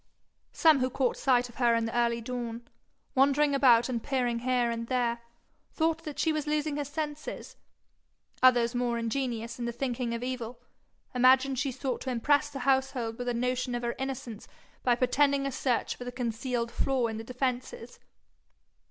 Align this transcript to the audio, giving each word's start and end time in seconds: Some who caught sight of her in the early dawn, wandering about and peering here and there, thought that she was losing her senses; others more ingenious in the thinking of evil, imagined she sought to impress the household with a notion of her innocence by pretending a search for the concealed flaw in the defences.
Some 0.51 0.79
who 0.79 0.89
caught 0.89 1.15
sight 1.15 1.47
of 1.47 1.57
her 1.57 1.75
in 1.75 1.85
the 1.85 1.95
early 1.95 2.21
dawn, 2.21 2.67
wandering 3.13 3.53
about 3.53 3.87
and 3.87 4.01
peering 4.03 4.39
here 4.39 4.71
and 4.71 4.87
there, 4.87 5.19
thought 5.73 6.05
that 6.05 6.17
she 6.17 6.33
was 6.33 6.47
losing 6.47 6.77
her 6.77 6.83
senses; 6.83 7.55
others 8.41 8.73
more 8.73 8.97
ingenious 8.97 9.59
in 9.59 9.65
the 9.65 9.71
thinking 9.71 10.15
of 10.15 10.23
evil, 10.23 10.59
imagined 11.13 11.59
she 11.59 11.71
sought 11.71 12.01
to 12.01 12.09
impress 12.09 12.49
the 12.49 12.61
household 12.61 13.19
with 13.19 13.27
a 13.27 13.33
notion 13.35 13.75
of 13.75 13.83
her 13.83 13.93
innocence 13.99 14.47
by 14.81 14.95
pretending 14.95 15.45
a 15.45 15.51
search 15.51 15.95
for 15.95 16.03
the 16.03 16.11
concealed 16.11 16.71
flaw 16.71 17.05
in 17.05 17.17
the 17.17 17.23
defences. 17.23 17.99